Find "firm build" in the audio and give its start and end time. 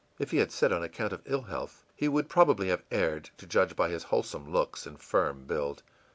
4.99-5.83